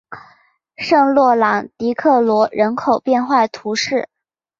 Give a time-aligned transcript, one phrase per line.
[0.77, 4.09] 圣洛朗迪克罗人口变化图示